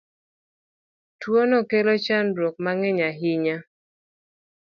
Tuono 1.21 1.57
kelo 1.69 1.93
chandruoge 2.05 2.59
ma 2.63 2.71
ng'eny 2.77 3.01
ahinya. 3.09 3.57